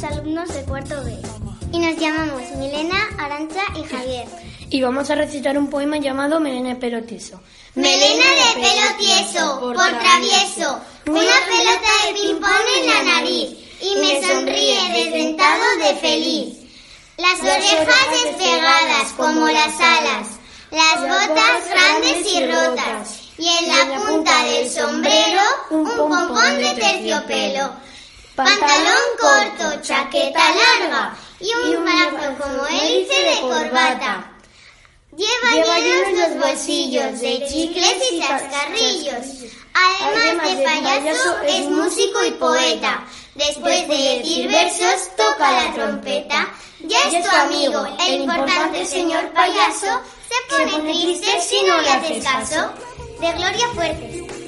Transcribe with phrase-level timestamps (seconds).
[0.00, 1.14] alumnos de cuarto B
[1.70, 4.26] y nos llamamos Milena, Arancha y Javier.
[4.70, 7.42] Y vamos a recitar un poema llamado Melena de pelo tieso.
[7.74, 13.50] Melena de pelo tieso, por travieso, una pelota de ping-pong en la nariz
[13.82, 16.56] y me sonríe desdentado de feliz.
[17.18, 20.28] Las orejas despegadas como las alas,
[20.70, 27.72] las botas grandes y rotas y en la punta del sombrero un pompón de terciopelo.
[28.34, 29.41] Pantalón con
[31.42, 34.28] larga y un brazo como hélice de corbata.
[35.16, 39.52] Lleva llenos los bolsillos de chicles y chascarrillos.
[39.74, 43.04] Además de payaso, es músico y poeta.
[43.34, 46.48] Después de decir versos, toca la trompeta.
[46.80, 50.00] Ya es tu amigo, el importante señor payaso.
[50.28, 52.72] Se pone triste si no le haces caso.
[53.20, 54.41] De Gloria Fuertes.